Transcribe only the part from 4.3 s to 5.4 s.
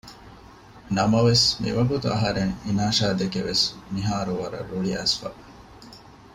ވަރަށް ރުޅިއައިސްފަ